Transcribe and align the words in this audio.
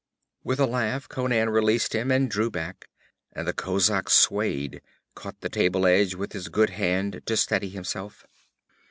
With 0.43 0.59
a 0.59 0.65
laugh 0.65 1.07
Conan 1.07 1.51
released 1.51 1.93
him 1.93 2.09
and 2.09 2.27
drew 2.27 2.49
back, 2.49 2.89
and 3.33 3.47
the 3.47 3.53
kozak 3.53 4.09
swayed, 4.09 4.81
caught 5.13 5.41
the 5.41 5.47
table 5.49 5.85
edge 5.85 6.15
with 6.15 6.33
his 6.33 6.49
good 6.49 6.71
hand 6.71 7.21
to 7.23 7.37
steady 7.37 7.69
himself. 7.69 8.25